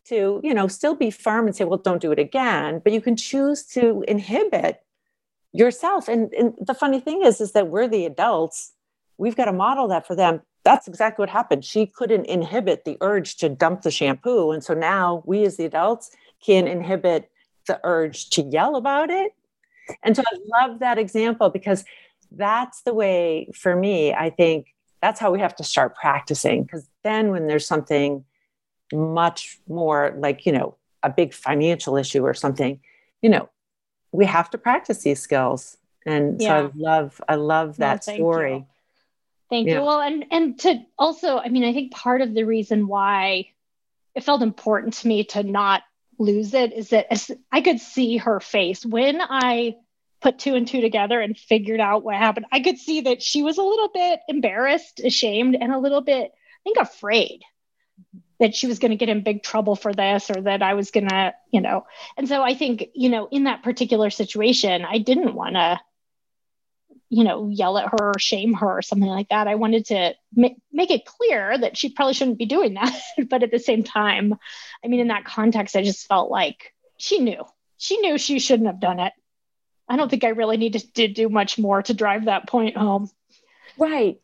[0.09, 3.01] to, you know, still be firm and say, well, don't do it again, but you
[3.01, 4.81] can choose to inhibit
[5.53, 6.07] yourself.
[6.07, 8.73] And, and the funny thing is, is that we're the adults.
[9.17, 11.63] We've got to model that for them that's exactly what happened.
[11.63, 14.51] She couldn't inhibit the urge to dump the shampoo.
[14.51, 16.11] And so now we as the adults
[16.45, 17.31] can inhibit
[17.67, 19.31] the urge to yell about it.
[20.03, 21.85] And so I love that example because
[22.31, 26.63] that's the way for me, I think that's how we have to start practicing.
[26.63, 28.25] Because then when there's something
[28.91, 32.79] much more like, you know, a big financial issue or something,
[33.21, 33.49] you know,
[34.11, 35.77] we have to practice these skills.
[36.05, 36.47] And yeah.
[36.47, 38.55] so I love, I love that no, story.
[38.55, 38.65] You.
[39.49, 39.75] Thank yeah.
[39.75, 39.81] you.
[39.81, 43.49] Well, and and to also, I mean, I think part of the reason why
[44.13, 45.83] it felt important to me to not
[46.19, 47.07] lose it is that
[47.51, 49.75] I could see her face when I
[50.19, 52.47] put two and two together and figured out what happened.
[52.51, 56.31] I could see that she was a little bit embarrassed, ashamed, and a little bit,
[56.31, 57.43] I think, afraid
[58.39, 60.91] that she was going to get in big trouble for this or that I was
[60.91, 61.85] going to, you know.
[62.17, 65.79] And so I think, you know, in that particular situation, I didn't want to
[67.09, 69.47] you know, yell at her or shame her or something like that.
[69.47, 72.93] I wanted to ma- make it clear that she probably shouldn't be doing that.
[73.29, 74.35] but at the same time,
[74.83, 77.43] I mean, in that context, I just felt like she knew.
[77.77, 79.13] She knew she shouldn't have done it.
[79.87, 83.09] I don't think I really needed to do much more to drive that point home.
[83.77, 84.19] Right.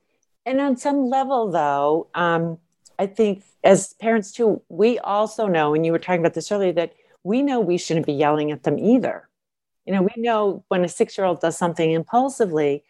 [0.46, 2.58] And on some level, though, um,
[3.00, 6.74] I think as parents too, we also know, and you were talking about this earlier,
[6.74, 9.30] that we know we shouldn't be yelling at them either.
[9.86, 12.84] You know, we know when a six year old does something impulsively,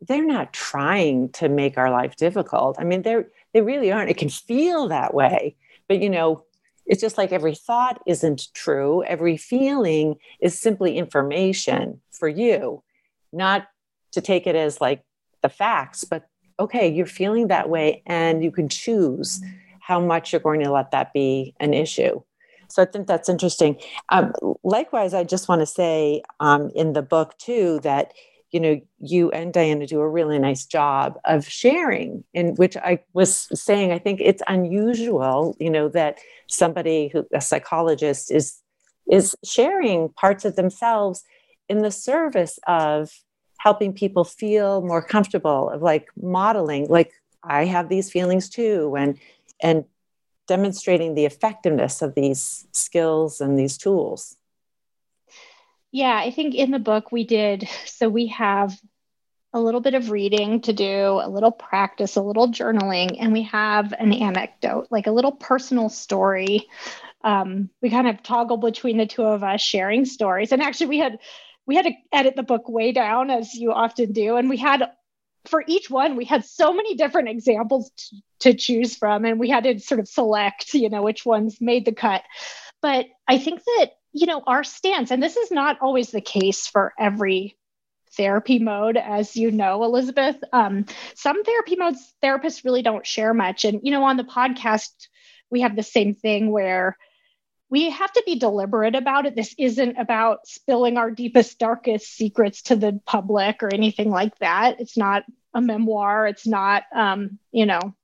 [0.00, 2.76] they're not trying to make our life difficult.
[2.78, 4.10] I mean, they're they really aren't.
[4.10, 5.56] It can feel that way,
[5.88, 6.44] but you know,
[6.86, 9.02] it's just like every thought isn't true.
[9.04, 12.82] Every feeling is simply information for you,
[13.32, 13.68] not
[14.12, 15.02] to take it as like
[15.42, 19.40] the facts, but okay, you're feeling that way, and you can choose
[19.80, 22.20] how much you're going to let that be an issue.
[22.68, 23.78] So I think that's interesting.
[24.10, 28.12] Um, likewise, I just want to say um, in the book too that
[28.50, 32.24] you know you and Diana do a really nice job of sharing.
[32.34, 37.40] In which I was saying, I think it's unusual, you know, that somebody who a
[37.40, 38.60] psychologist is
[39.10, 41.24] is sharing parts of themselves
[41.68, 43.10] in the service of
[43.68, 46.86] helping people feel more comfortable of like modeling.
[46.88, 49.18] Like i have these feelings too and
[49.60, 49.84] and
[50.46, 54.36] demonstrating the effectiveness of these skills and these tools.
[55.92, 58.72] Yeah i think in the book we did so we have
[59.52, 63.42] a little bit of reading to do a little practice a little journaling and we
[63.42, 66.66] have an anecdote like a little personal story.
[67.24, 70.52] Um, we kind of toggle between the two of us sharing stories.
[70.52, 71.18] And actually we had
[71.68, 74.36] we had to edit the book way down as you often do.
[74.36, 74.90] And we had
[75.46, 79.24] for each one we had so many different examples t- to choose from.
[79.24, 82.22] And we had to sort of select you know which ones made the cut.
[82.80, 86.66] But i think that you know our stance and this is not always the case
[86.66, 87.56] for every
[88.16, 93.64] therapy mode as you know elizabeth um, some therapy modes therapists really don't share much.
[93.66, 94.90] And you know on the podcast
[95.50, 96.96] we have the same thing where
[97.70, 99.36] we have to be deliberate about it.
[99.36, 104.80] This isn't about spilling our deepest, darkest secrets to the public or anything like that.
[104.80, 106.26] It's not a memoir.
[106.26, 107.94] It's not, um, you know,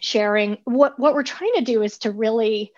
[0.00, 0.58] sharing.
[0.64, 2.72] What what we're trying to do is to really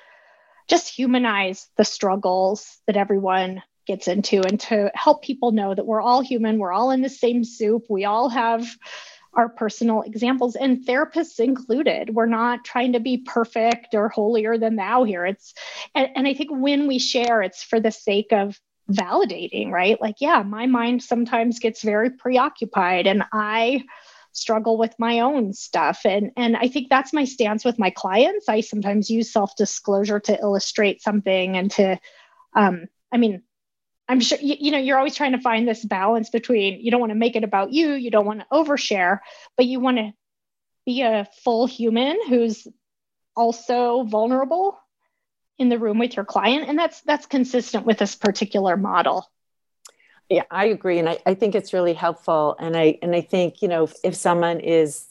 [0.69, 6.01] just humanize the struggles that everyone gets into, and to help people know that we're
[6.01, 6.59] all human.
[6.59, 7.85] We're all in the same soup.
[7.91, 8.67] We all have
[9.37, 12.15] our personal examples and therapists included.
[12.15, 15.27] We're not trying to be perfect or holier than thou here.
[15.27, 15.55] It's
[15.95, 18.59] and, and I think when we share, it's for the sake of
[18.91, 20.01] validating, right?
[20.01, 23.85] Like, yeah, my mind sometimes gets very preoccupied and I
[24.33, 26.01] struggle with my own stuff.
[26.05, 28.49] And and I think that's my stance with my clients.
[28.49, 31.99] I sometimes use self-disclosure to illustrate something and to
[32.55, 33.43] um, I mean,
[34.09, 37.01] I'm sure you, you, know you're always trying to find this balance between you don't
[37.01, 39.21] want to make it about you, you don't want to overshare,
[39.57, 40.13] but you want to
[40.85, 42.67] be a full human who's
[43.37, 44.79] also vulnerable
[45.59, 49.31] in the room with your client and that's that's consistent with this particular model.
[50.29, 53.63] Yeah i agree and I, I think it's really helpful and i and i think
[53.63, 55.07] you know if, if someone is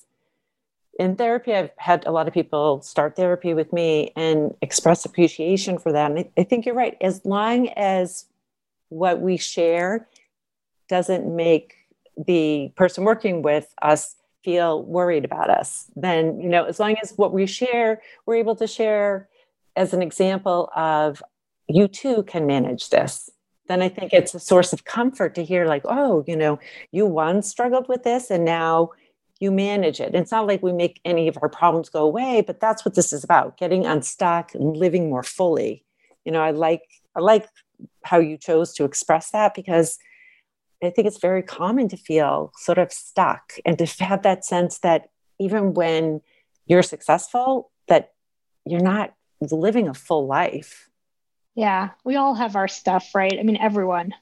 [1.00, 5.78] in therapy i've had a lot of people start therapy with me and express appreciation
[5.78, 6.98] for that and I, I think you're right.
[7.02, 8.26] As long as
[8.94, 10.08] what we share
[10.90, 11.76] doesn't make
[12.18, 15.90] the person working with us feel worried about us.
[15.96, 19.30] Then you know as long as what we share we're able to share
[19.76, 21.24] as an example of
[21.68, 23.30] you too can manage this
[23.68, 26.60] then i think it's a source of comfort to hear like oh you know
[26.92, 28.90] you once struggled with this and now
[29.40, 30.16] you manage it.
[30.16, 33.12] It's not like we make any of our problems go away but that's what this
[33.12, 35.84] is about getting unstuck and living more fully.
[36.24, 36.84] You know i like
[37.16, 37.48] i like
[38.04, 39.98] how you chose to express that because
[40.84, 44.80] I think it's very common to feel sort of stuck and to have that sense
[44.80, 46.22] that even when
[46.66, 48.14] you're successful, that
[48.66, 50.90] you're not living a full life.
[51.56, 53.38] Yeah, we all have our stuff, right?
[53.40, 54.14] I mean, everyone.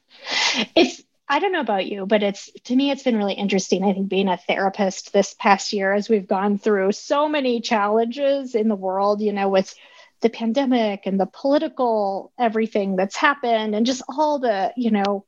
[0.75, 3.83] It's, I don't know about you, but it's, to me, it's been really interesting.
[3.83, 8.53] I think being a therapist this past year, as we've gone through so many challenges
[8.53, 9.73] in the world, you know, with
[10.21, 15.25] the pandemic and the political everything that's happened and just all the you know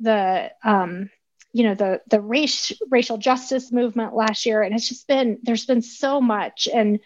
[0.00, 1.08] the um
[1.54, 4.60] you know the the race racial justice movement last year.
[4.60, 6.68] And it's just been there's been so much.
[6.72, 6.98] And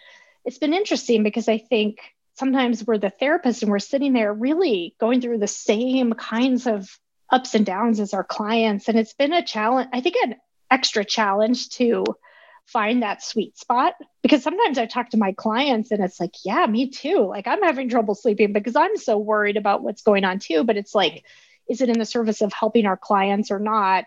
[0.45, 1.99] it's been interesting because i think
[2.35, 6.89] sometimes we're the therapist and we're sitting there really going through the same kinds of
[7.31, 8.89] ups and downs as our clients.
[8.89, 10.37] And it's been a challenge i think an
[10.71, 12.05] extra challenge to
[12.69, 16.67] find that sweet spot because sometimes I talk to my clients and it's like, yeah,
[16.67, 17.27] me too.
[17.27, 20.65] Like I'm having trouble sleeping because I'm so worried about what's going on too.
[20.65, 21.25] But it's like,
[21.69, 24.05] is it in the service of helping our clients or not?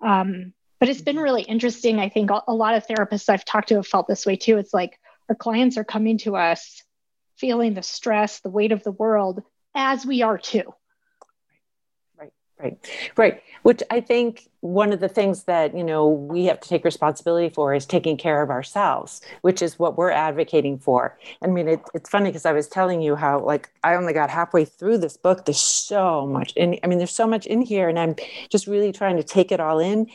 [0.00, 2.00] Um, but it's been really interesting.
[2.00, 4.58] I think a lot of therapists I've talked to have felt this way too.
[4.58, 6.82] It's like our clients are coming to us
[7.36, 9.42] feeling the stress, the weight of the world
[9.74, 10.74] as we are too.
[12.56, 12.78] Right,
[13.16, 13.42] right.
[13.62, 17.48] Which I think one of the things that you know we have to take responsibility
[17.48, 21.18] for is taking care of ourselves, which is what we're advocating for.
[21.42, 24.30] I mean, it, it's funny because I was telling you how like I only got
[24.30, 25.44] halfway through this book.
[25.44, 28.14] There's so much, and I mean, there's so much in here, and I'm
[28.50, 30.06] just really trying to take it all in.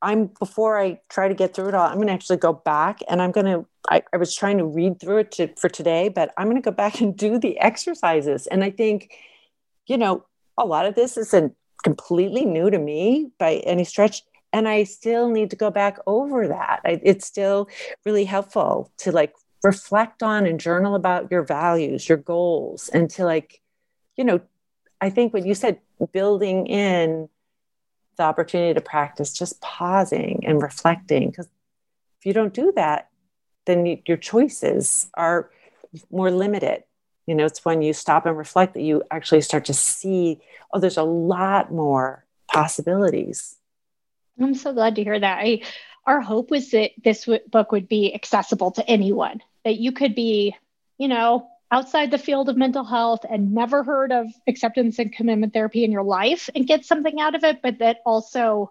[0.00, 3.00] I'm before I try to get through it all, I'm going to actually go back
[3.08, 3.66] and I'm going to.
[3.90, 6.64] I, I was trying to read through it to, for today, but I'm going to
[6.64, 9.12] go back and do the exercises, and I think,
[9.86, 10.24] you know
[10.62, 14.22] a lot of this isn't completely new to me by any stretch.
[14.54, 16.80] and I still need to go back over that.
[16.84, 17.68] I, it's still
[18.04, 23.24] really helpful to like reflect on and journal about your values, your goals, and to
[23.24, 23.62] like,
[24.16, 24.40] you know,
[25.00, 25.80] I think what you said,
[26.12, 27.28] building in
[28.16, 31.30] the opportunity to practice just pausing and reflecting.
[31.30, 31.48] Because
[32.20, 33.08] if you don't do that,
[33.64, 35.50] then your choices are
[36.10, 36.84] more limited.
[37.26, 40.40] You know, it's when you stop and reflect that you actually start to see,
[40.72, 43.56] oh, there's a lot more possibilities.
[44.40, 45.38] I'm so glad to hear that.
[45.38, 45.62] I,
[46.06, 50.14] our hope was that this w- book would be accessible to anyone, that you could
[50.14, 50.56] be,
[50.98, 55.52] you know, outside the field of mental health and never heard of acceptance and commitment
[55.52, 58.70] therapy in your life and get something out of it, but that also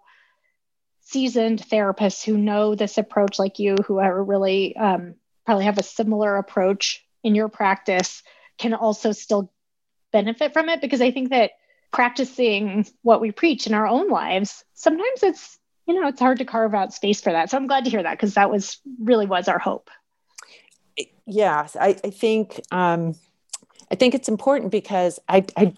[1.02, 5.84] seasoned therapists who know this approach, like you, who are really um, probably have a
[5.84, 8.24] similar approach in your practice,
[8.62, 9.52] can also still
[10.14, 10.80] benefit from it.
[10.80, 11.52] Because I think that
[11.92, 16.46] practicing what we preach in our own lives, sometimes it's you know it's hard to
[16.46, 17.50] carve out space for that.
[17.50, 19.90] So I'm glad to hear that because that was really was our hope
[21.26, 23.16] yeah, I, I think um,
[23.92, 25.74] I think it's important because I, I,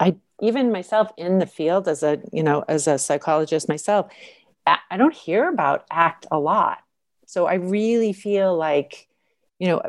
[0.00, 4.10] I even myself in the field as a you know as a psychologist myself,
[4.66, 6.78] I don't hear about ACT a lot.
[7.26, 9.08] So I really feel like
[9.58, 9.82] you know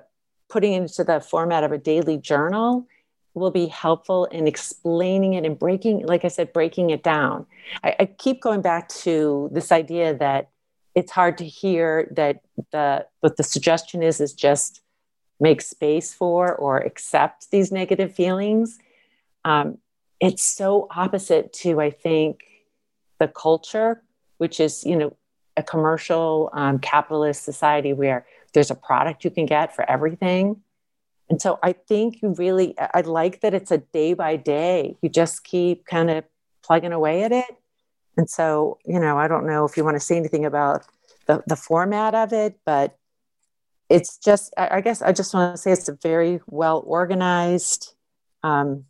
[0.50, 2.88] putting it into the format of a daily journal
[3.34, 7.46] will be helpful in explaining it and breaking, like I said, breaking it down.
[7.84, 10.50] I, I keep going back to this idea that
[10.96, 14.82] it's hard to hear that the what the suggestion is is just
[15.40, 18.80] make space for or accept these negative feelings
[19.44, 19.78] um,
[20.22, 22.40] it's so opposite to i think
[23.20, 24.02] the culture
[24.38, 25.16] which is you know
[25.58, 28.26] a commercial um, capitalist society where
[28.56, 30.62] there's a product you can get for everything
[31.30, 35.10] and so i think you really i like that it's a day by day you
[35.10, 36.24] just keep kind of
[36.64, 37.56] plugging away at it
[38.18, 40.86] and so, you know, I don't know if you want to say anything about
[41.28, 42.98] the, the format of it, but
[43.90, 47.94] it's just, I, I guess I just want to say it's a very well organized.
[48.44, 48.86] Um,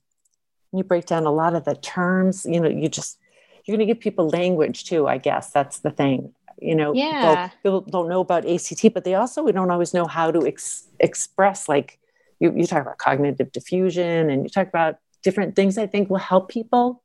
[0.72, 3.18] you break down a lot of the terms, you know, you just,
[3.66, 5.50] you're going to give people language too, I guess.
[5.50, 6.34] That's the thing.
[6.58, 7.50] You know, yeah.
[7.50, 10.48] people, people don't know about ACT, but they also, we don't always know how to
[10.48, 12.00] ex- express, like,
[12.40, 16.18] you, you talk about cognitive defusion and you talk about different things I think will
[16.18, 17.04] help people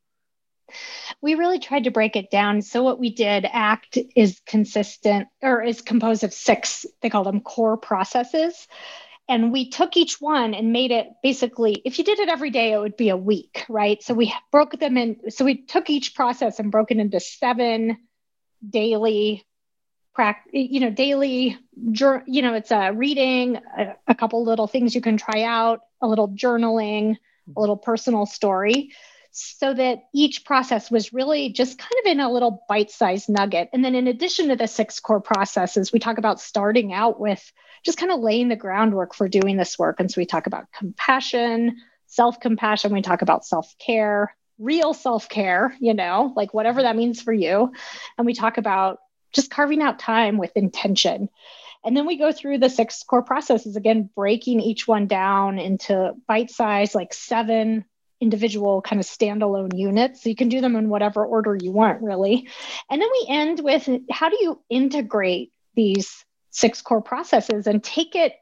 [1.20, 2.62] we really tried to break it down.
[2.62, 7.40] So what we did, ACT is consistent or is composed of six, they call them
[7.40, 8.68] core processes.
[9.28, 12.72] And we took each one and made it basically, if you did it every day,
[12.72, 14.02] it would be a week, right?
[14.02, 15.30] So we broke them in.
[15.30, 17.96] So we took each process and broke it into seven
[18.68, 19.44] daily
[20.14, 25.00] practice, you know daily you know it's a reading a, a couple little things you
[25.00, 27.16] can try out a little journaling
[27.56, 28.90] a little personal story
[29.32, 33.68] so that each process was really just kind of in a little bite sized nugget.
[33.72, 37.52] And then, in addition to the six core processes, we talk about starting out with
[37.84, 40.00] just kind of laying the groundwork for doing this work.
[40.00, 45.28] And so, we talk about compassion, self compassion, we talk about self care, real self
[45.28, 47.72] care, you know, like whatever that means for you.
[48.16, 49.00] And we talk about
[49.32, 51.28] just carving out time with intention.
[51.84, 56.12] And then we go through the six core processes again, breaking each one down into
[56.28, 57.86] bite size, like seven
[58.20, 60.22] individual kind of standalone units.
[60.22, 62.48] So you can do them in whatever order you want, really.
[62.90, 68.14] And then we end with how do you integrate these six core processes and take
[68.14, 68.34] it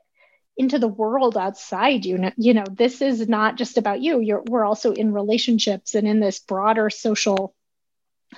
[0.58, 4.42] into the world outside you know, you know this is not just about you You're,
[4.46, 7.54] we're also in relationships and in this broader social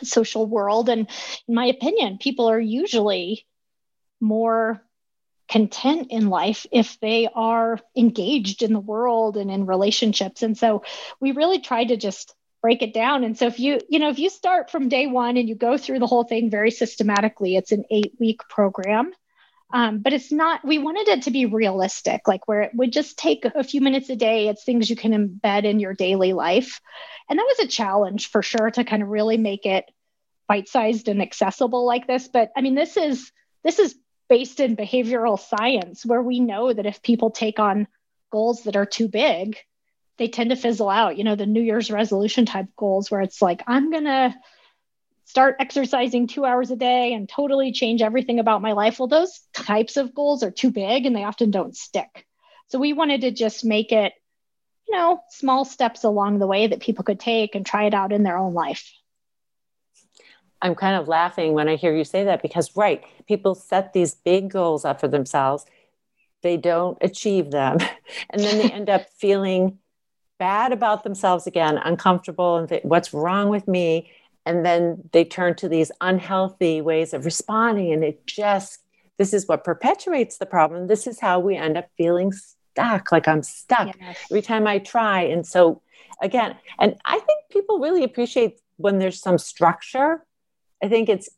[0.03, 1.09] social world and
[1.49, 3.47] in my opinion people are usually
[4.21, 4.83] more
[5.51, 10.43] content in life if they are engaged in the world and in relationships.
[10.43, 10.85] And so
[11.19, 13.25] we really try to just break it down.
[13.25, 15.77] And so if you, you know, if you start from day one and you go
[15.77, 19.13] through the whole thing very systematically, it's an eight week program.
[19.73, 23.17] Um, but it's not, we wanted it to be realistic, like where it would just
[23.17, 24.49] take a few minutes a day.
[24.49, 26.81] It's things you can embed in your daily life.
[27.29, 29.85] And that was a challenge for sure to kind of really make it
[30.49, 32.27] bite sized and accessible like this.
[32.27, 33.31] But I mean, this is,
[33.63, 33.95] this is
[34.29, 37.87] based in behavioral science, where we know that if people take on
[38.33, 39.57] goals that are too big,
[40.19, 41.17] they tend to fizzle out.
[41.17, 44.35] You know, the New Year's resolution type goals, where it's like, I'm going to
[45.31, 48.99] start exercising two hours a day and totally change everything about my life.
[48.99, 52.27] Well, those types of goals are too big and they often don't stick.
[52.67, 54.13] So we wanted to just make it,
[54.89, 58.11] you know, small steps along the way that people could take and try it out
[58.11, 58.93] in their own life.
[60.61, 64.17] I'm kind of laughing when I hear you say that because, right, people set these
[64.17, 65.65] big goals up for themselves,
[66.43, 67.79] they don't achieve them,
[68.31, 69.79] and then they end up feeling
[70.41, 74.11] bad about themselves again, uncomfortable, and what's wrong with me?
[74.47, 78.81] And then they turn to these unhealthy ways of responding and it just
[79.19, 80.87] this is what perpetuates the problem.
[80.87, 84.17] This is how we end up feeling stuck like i'm stuck yes.
[84.31, 85.23] every time i try.
[85.23, 85.83] And so
[86.23, 90.25] again and i think people really appreciate when there's some structure.
[90.83, 91.29] I think it's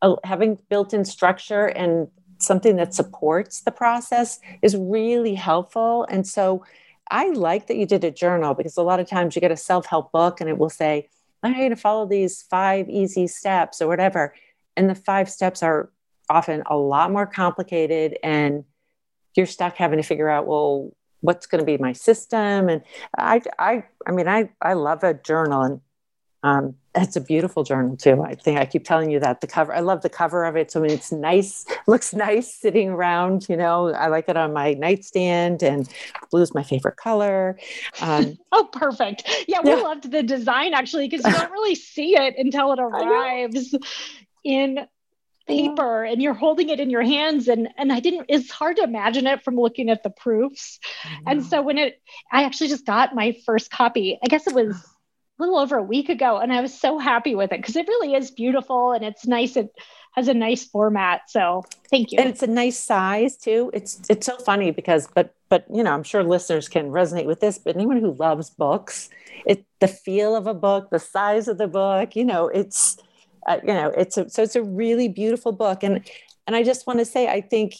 [0.00, 6.06] uh, having built-in structure and something that supports the process is really helpful.
[6.08, 6.64] And so
[7.10, 9.56] i like that you did a journal because a lot of times you get a
[9.56, 11.08] self-help book and it will say
[11.42, 14.34] I'm going to follow these five easy steps or whatever.
[14.76, 15.90] And the five steps are
[16.28, 18.64] often a lot more complicated and
[19.34, 22.68] you're stuck having to figure out, well, what's going to be my system?
[22.68, 22.82] And
[23.16, 25.80] I, I, I mean, I, I love a journal and
[26.42, 28.22] um, it's a beautiful journal too.
[28.22, 29.74] I think I keep telling you that the cover.
[29.74, 30.70] I love the cover of it.
[30.70, 33.48] So I mean, it's nice, looks nice sitting around.
[33.48, 35.88] You know, I like it on my nightstand, and
[36.30, 37.58] blue is my favorite color.
[38.00, 39.28] Um, oh, perfect.
[39.48, 39.76] Yeah, we yeah.
[39.76, 43.74] loved the design actually because you don't really see it until it arrives
[44.44, 44.86] in
[45.46, 48.82] paper and you're holding it in your hands and and I didn't it's hard to
[48.82, 50.78] imagine it from looking at the proofs.
[51.26, 54.18] And so when it I actually just got my first copy.
[54.22, 54.76] I guess it was
[55.38, 58.14] little over a week ago and I was so happy with it because it really
[58.14, 59.56] is beautiful and it's nice.
[59.56, 59.70] It
[60.14, 61.22] has a nice format.
[61.28, 62.18] So thank you.
[62.18, 63.70] And it's a nice size too.
[63.72, 67.40] It's it's so funny because but but you know, I'm sure listeners can resonate with
[67.40, 69.10] this, but anyone who loves books,
[69.46, 72.98] it the feel of a book, the size of the book, you know, it's
[73.46, 76.08] uh, you know, it's a, so it's a really beautiful book and
[76.46, 77.74] and I just want to say I think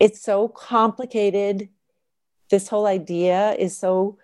[0.00, 1.68] it's so complicated.
[2.50, 4.16] This whole idea is so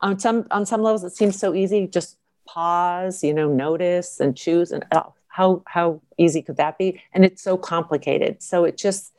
[0.00, 2.16] on some on some levels it seems so easy just
[2.46, 7.02] pause you know notice and choose and oh, how how easy could that be?
[7.12, 8.40] And it's so complicated.
[8.40, 9.12] So it just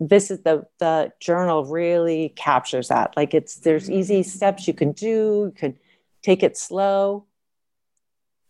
[0.00, 3.14] this is the the journal really captures that.
[3.14, 4.24] Like it's there's easy mm.
[4.24, 5.76] steps you can do you can
[6.22, 7.26] take it slow.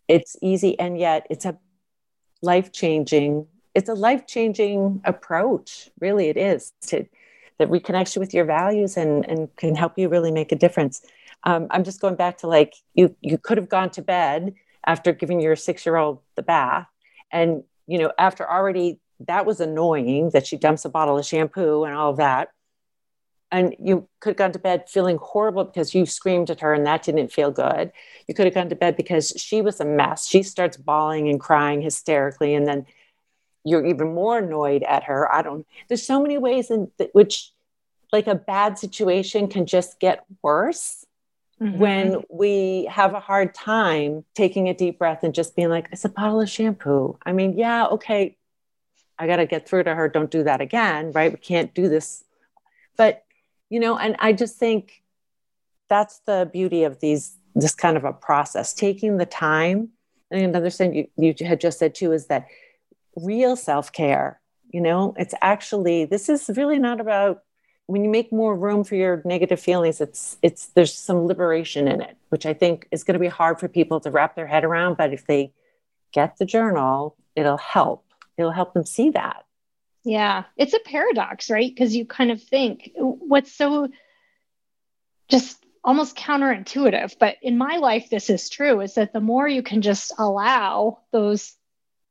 [0.06, 1.58] It's easy and yet it's a
[2.42, 5.90] life changing it's a life changing approach.
[5.98, 7.06] Really it is to
[7.58, 11.04] that reconnects you with your values and and can help you really make a difference
[11.44, 14.54] um, i'm just going back to like you you could have gone to bed
[14.86, 16.86] after giving your six year old the bath.
[17.30, 21.84] And you know after already that was annoying that she dumps a bottle of shampoo
[21.84, 22.48] and all of that.
[23.52, 26.86] And you could have gone to bed feeling horrible because you screamed at her and
[26.86, 27.90] that didn't feel good.
[28.28, 30.28] You could have gone to bed because she was a mess.
[30.28, 32.86] She starts bawling and crying hysterically and then
[33.64, 35.32] you're even more annoyed at her.
[35.32, 37.52] I don't there's so many ways in th- which
[38.12, 41.04] like a bad situation can just get worse
[41.60, 41.78] mm-hmm.
[41.78, 46.04] when we have a hard time taking a deep breath and just being like, it's
[46.04, 47.18] a bottle of shampoo.
[47.24, 48.36] I mean, yeah, okay,
[49.18, 50.08] I got to get through to her.
[50.08, 51.30] Don't do that again, right?
[51.30, 52.24] We can't do this.
[52.96, 53.24] But,
[53.68, 55.02] you know, and I just think
[55.88, 59.90] that's the beauty of these, this kind of a process, taking the time.
[60.30, 62.46] And another thing you, you had just said too is that
[63.16, 64.40] real self care,
[64.70, 67.42] you know, it's actually, this is really not about
[67.90, 72.00] when you make more room for your negative feelings it's it's there's some liberation in
[72.00, 74.64] it which i think is going to be hard for people to wrap their head
[74.64, 75.52] around but if they
[76.12, 78.04] get the journal it'll help.
[78.36, 79.44] It'll help them see that.
[80.04, 81.70] Yeah it's a paradox right?
[81.70, 83.88] Because you kind of think what's so
[85.28, 89.62] just almost counterintuitive but in my life this is true is that the more you
[89.62, 91.54] can just allow those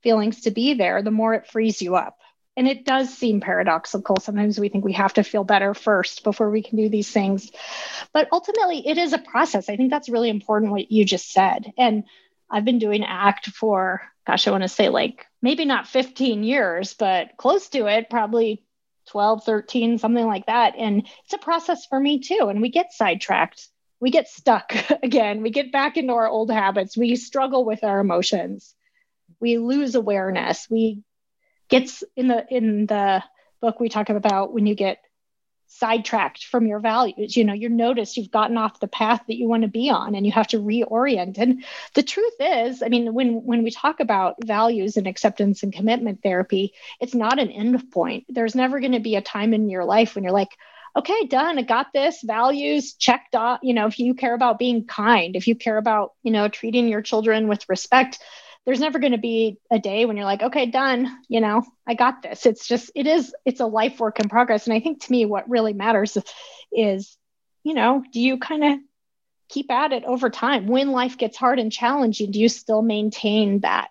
[0.01, 2.18] feelings to be there the more it frees you up
[2.57, 4.17] and it does seem paradoxical.
[4.19, 7.51] Sometimes we think we have to feel better first before we can do these things.
[8.13, 9.69] But ultimately, it is a process.
[9.69, 11.71] I think that's really important what you just said.
[11.77, 12.03] And
[12.49, 16.93] I've been doing ACT for, gosh, I want to say like maybe not 15 years,
[16.95, 18.63] but close to it, probably
[19.09, 20.75] 12, 13, something like that.
[20.77, 22.47] And it's a process for me too.
[22.49, 23.67] And we get sidetracked.
[23.99, 24.73] We get stuck
[25.03, 25.41] again.
[25.41, 26.97] We get back into our old habits.
[26.97, 28.75] We struggle with our emotions.
[29.39, 30.67] We lose awareness.
[30.69, 31.03] We
[31.69, 33.23] gets in the in the
[33.61, 34.99] book we talk about when you get
[35.71, 39.47] sidetracked from your values you know you're noticed you've gotten off the path that you
[39.47, 41.37] want to be on and you have to reorient.
[41.37, 41.63] And
[41.93, 46.23] the truth is i mean when when we talk about values and acceptance and commitment
[46.23, 48.25] therapy it's not an end point.
[48.29, 50.57] There's never going to be a time in your life when you're like
[50.97, 53.59] okay done i got this values checked off.
[53.61, 56.87] You know if you care about being kind if you care about you know treating
[56.87, 58.17] your children with respect
[58.65, 61.93] there's never going to be a day when you're like okay done you know i
[61.93, 62.45] got this.
[62.45, 64.67] It's just it is it's a life work in progress.
[64.67, 66.17] And i think to me what really matters
[66.71, 67.17] is
[67.63, 68.79] you know do you kind of
[69.49, 70.67] keep at it over time?
[70.67, 73.89] When life gets hard and challenging do you still maintain that?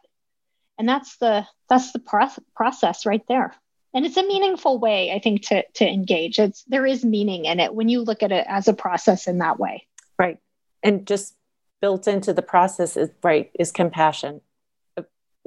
[0.78, 3.54] And that's the that's the pro- process right there.
[3.94, 6.38] And it's a meaningful way i think to to engage.
[6.38, 9.38] It's there is meaning in it when you look at it as a process in
[9.38, 9.86] that way.
[10.18, 10.38] Right.
[10.82, 11.34] And just
[11.80, 14.40] built into the process is right is compassion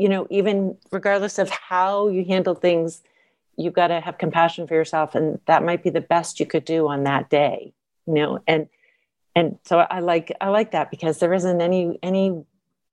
[0.01, 3.03] you know, even regardless of how you handle things,
[3.55, 5.13] you've got to have compassion for yourself.
[5.13, 7.71] And that might be the best you could do on that day,
[8.07, 8.67] you know, and,
[9.35, 12.43] and so I like, I like that because there isn't any, any,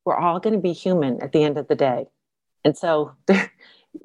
[0.05, 2.09] we're all going to be human at the end of the day.
[2.63, 3.39] And so, you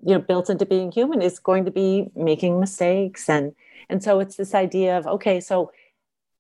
[0.06, 3.28] know, built into being human is going to be making mistakes.
[3.28, 3.54] And,
[3.90, 5.74] and so it's this idea of, okay, so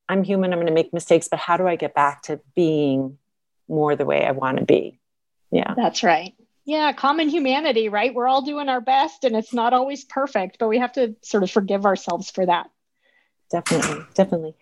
[0.07, 3.17] I'm human, I'm going to make mistakes, but how do I get back to being
[3.67, 5.01] more the way I want to be?
[5.51, 5.73] Yeah.
[5.75, 6.33] That's right.
[6.65, 8.13] Yeah, common humanity, right?
[8.13, 11.43] We're all doing our best and it's not always perfect, but we have to sort
[11.43, 12.69] of forgive ourselves for that.
[13.51, 14.55] Definitely, definitely.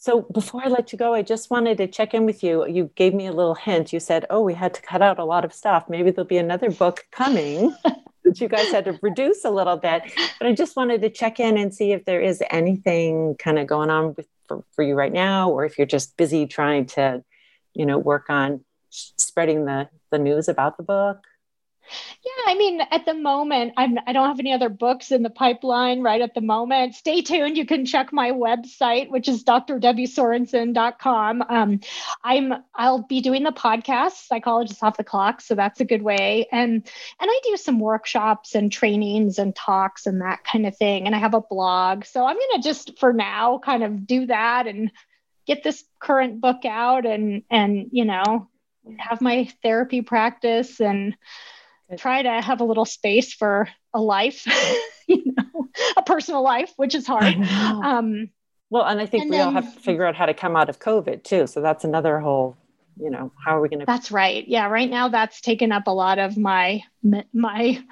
[0.00, 2.66] So before I let you go, I just wanted to check in with you.
[2.66, 3.92] You gave me a little hint.
[3.92, 5.88] You said, "Oh, we had to cut out a lot of stuff.
[5.88, 7.74] Maybe there'll be another book coming."
[8.28, 10.02] that you guys had to reduce a little bit.
[10.38, 13.66] But I just wanted to check in and see if there is anything kind of
[13.66, 17.24] going on with, for, for you right now, or if you're just busy trying to,
[17.74, 21.24] you know, work on spreading the the news about the book?
[22.24, 25.30] Yeah, I mean, at the moment, I'm I don't have any other books in the
[25.30, 26.94] pipeline right at the moment.
[26.94, 27.56] Stay tuned.
[27.56, 31.44] You can check my website, which is drdebbiesorensen.com.
[31.48, 31.80] Um,
[32.22, 36.46] I'm I'll be doing the podcast, Psychologists Off the Clock, so that's a good way.
[36.52, 41.06] And and I do some workshops and trainings and talks and that kind of thing.
[41.06, 44.66] And I have a blog, so I'm gonna just for now kind of do that
[44.66, 44.90] and
[45.46, 48.48] get this current book out and and you know
[48.98, 51.16] have my therapy practice and
[51.96, 54.46] try to have a little space for a life,
[55.06, 57.34] you know, a personal life, which is hard.
[57.34, 58.30] Um,
[58.70, 60.56] well, and I think and we then, all have to figure out how to come
[60.56, 61.46] out of COVID too.
[61.46, 62.56] So that's another whole,
[63.00, 63.86] you know, how are we going to?
[63.86, 64.46] That's right.
[64.46, 64.66] Yeah.
[64.66, 66.82] Right now, that's taken up a lot of my
[67.32, 67.82] my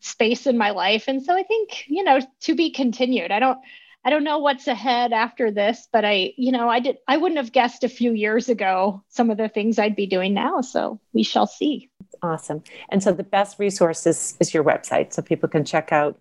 [0.00, 3.30] space in my life, and so I think you know to be continued.
[3.30, 3.58] I don't.
[4.04, 7.38] I don't know what's ahead after this, but I, you know, I did I wouldn't
[7.38, 10.60] have guessed a few years ago some of the things I'd be doing now.
[10.60, 11.90] So we shall see.
[12.22, 12.62] Awesome.
[12.90, 15.12] And so the best resource is, is your website.
[15.12, 16.18] So people can check out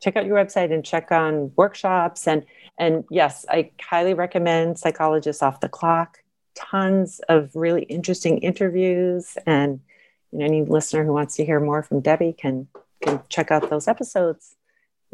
[0.00, 2.44] check out your website and check on workshops and
[2.78, 6.18] and yes, I highly recommend Psychologists Off the Clock.
[6.54, 9.80] Tons of really interesting interviews and
[10.32, 12.68] you know, any listener who wants to hear more from Debbie can
[13.02, 14.56] can check out those episodes.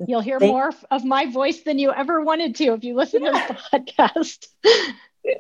[0.07, 3.23] You'll hear Thank- more of my voice than you ever wanted to if you listen
[3.23, 3.47] yeah.
[3.47, 4.49] to the podcast.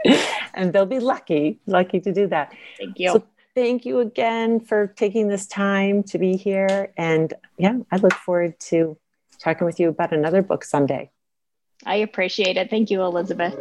[0.54, 2.52] and they'll be lucky, lucky to do that.
[2.78, 3.12] Thank you.
[3.12, 6.92] So thank you again for taking this time to be here.
[6.96, 8.96] And yeah, I look forward to
[9.38, 11.10] talking with you about another book someday.
[11.84, 12.70] I appreciate it.
[12.70, 13.56] Thank you, Elizabeth.